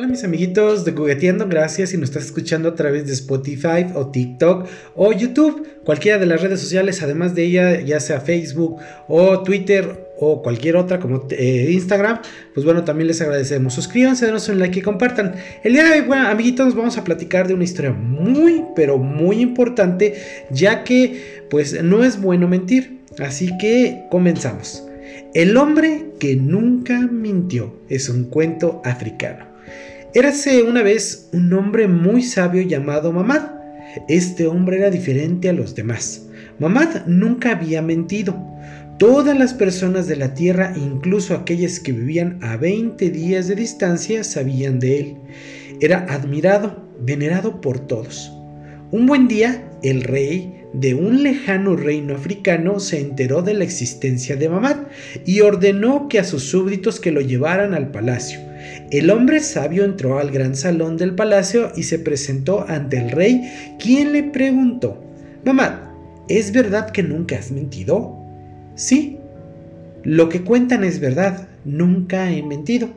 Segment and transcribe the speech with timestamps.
[0.00, 4.10] Hola mis amiguitos de Gugueteando, gracias si nos estás escuchando a través de Spotify o
[4.10, 8.78] TikTok o YouTube, cualquiera de las redes sociales, además de ella, ya sea Facebook
[9.08, 12.22] o Twitter o cualquier otra como eh, Instagram,
[12.54, 13.74] pues bueno, también les agradecemos.
[13.74, 15.34] Suscríbanse, denos un like y compartan.
[15.62, 19.42] El día de hoy, bueno, amiguitos, vamos a platicar de una historia muy, pero muy
[19.42, 20.14] importante,
[20.50, 23.00] ya que pues no es bueno mentir.
[23.18, 24.82] Así que comenzamos.
[25.34, 29.49] El hombre que nunca mintió es un cuento africano.
[30.12, 33.42] Érase una vez un hombre muy sabio llamado Mamad.
[34.08, 36.26] Este hombre era diferente a los demás.
[36.58, 38.36] Mamad nunca había mentido.
[38.98, 44.24] Todas las personas de la tierra, incluso aquellas que vivían a 20 días de distancia,
[44.24, 45.16] sabían de él.
[45.80, 48.32] Era admirado, venerado por todos.
[48.90, 54.36] Un buen día, el rey de un lejano reino africano se enteró de la existencia
[54.36, 54.76] de Mamad
[55.24, 58.49] y ordenó que a sus súbditos que lo llevaran al palacio.
[58.90, 63.42] El hombre sabio entró al gran salón del palacio y se presentó ante el rey,
[63.78, 65.02] quien le preguntó,
[65.44, 65.74] Mamad,
[66.28, 68.16] ¿es verdad que nunca has mentido?
[68.74, 69.18] Sí,
[70.02, 72.90] lo que cuentan es verdad, nunca he mentido.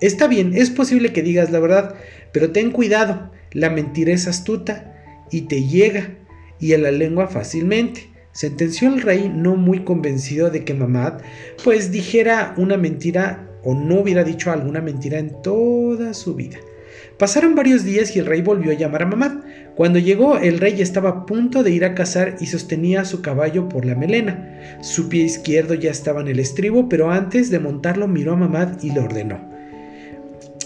[0.00, 1.94] Está bien, es posible que digas la verdad,
[2.32, 4.94] pero ten cuidado, la mentira es astuta
[5.30, 6.10] y te llega
[6.60, 8.08] y a la lengua fácilmente.
[8.32, 11.14] Sentenció el rey no muy convencido de que Mamad
[11.64, 16.56] pues dijera una mentira o no hubiera dicho alguna mentira en toda su vida.
[17.18, 19.42] Pasaron varios días y el rey volvió a llamar a Mamad.
[19.74, 23.20] Cuando llegó, el rey estaba a punto de ir a cazar y sostenía a su
[23.20, 24.58] caballo por la melena.
[24.80, 28.82] Su pie izquierdo ya estaba en el estribo, pero antes de montarlo miró a Mamad
[28.82, 29.38] y le ordenó.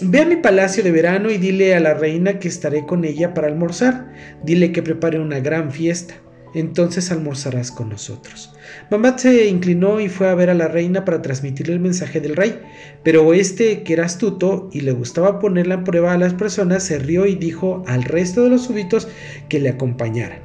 [0.01, 3.33] Ve a mi palacio de verano y dile a la reina que estaré con ella
[3.33, 4.13] para almorzar.
[4.45, 6.13] Dile que prepare una gran fiesta.
[6.53, 8.53] Entonces almorzarás con nosotros.
[8.91, 12.35] Mamad se inclinó y fue a ver a la reina para transmitirle el mensaje del
[12.35, 12.59] rey,
[13.03, 16.99] pero este, que era astuto y le gustaba ponerla en prueba a las personas, se
[16.99, 19.07] rió y dijo al resto de los súbitos
[19.49, 20.39] que le acompañaran.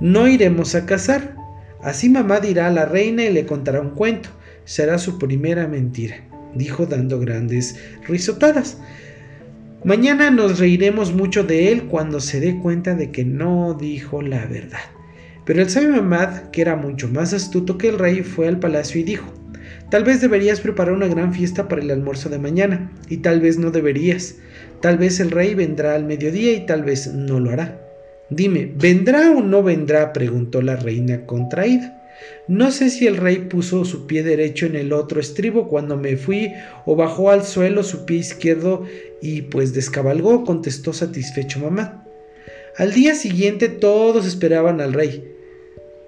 [0.00, 1.36] No iremos a cazar.
[1.82, 4.28] Así Mamad irá a la reina y le contará un cuento.
[4.64, 6.22] Será su primera mentira
[6.54, 8.78] dijo dando grandes risotadas.
[9.84, 14.46] Mañana nos reiremos mucho de él cuando se dé cuenta de que no dijo la
[14.46, 14.78] verdad.
[15.44, 19.00] Pero el sabio Mamad, que era mucho más astuto que el rey, fue al palacio
[19.00, 19.32] y dijo,
[19.90, 23.58] Tal vez deberías preparar una gran fiesta para el almuerzo de mañana, y tal vez
[23.58, 24.36] no deberías.
[24.80, 27.78] Tal vez el rey vendrá al mediodía y tal vez no lo hará.
[28.30, 30.12] Dime, ¿vendrá o no vendrá?
[30.12, 31.98] preguntó la reina contraída.
[32.48, 36.16] No sé si el rey puso su pie derecho en el otro estribo cuando me
[36.16, 36.52] fui
[36.86, 38.84] o bajó al suelo su pie izquierdo
[39.20, 42.04] y pues descabalgó, contestó satisfecho mamá.
[42.76, 45.31] Al día siguiente todos esperaban al rey.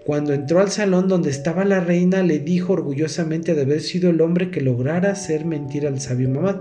[0.04, 4.20] Cuando entró al salón donde estaba la reina, le dijo orgullosamente de haber sido el
[4.20, 6.56] hombre que lograra hacer mentir al sabio Mamad.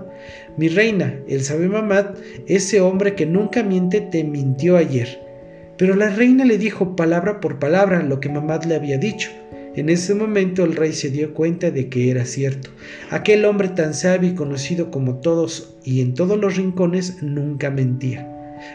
[0.56, 2.14] Mi reina, el sabio Mamad,
[2.46, 5.20] ese hombre que nunca miente, te mintió ayer.
[5.76, 9.30] Pero la reina le dijo palabra por palabra lo que Mamad le había dicho.
[9.76, 12.70] En ese momento el rey se dio cuenta de que era cierto.
[13.10, 18.30] Aquel hombre tan sabio y conocido como todos y en todos los rincones nunca mentía.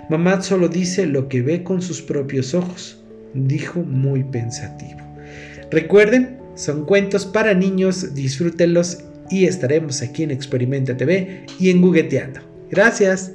[0.10, 2.99] Mamad solo dice lo que ve con sus propios ojos,
[3.34, 5.00] dijo muy pensativo.
[5.72, 12.42] Recuerden, son cuentos para niños, disfrútenlos y estaremos aquí en Experimenta TV y en Gugueteando.
[12.70, 13.34] Gracias.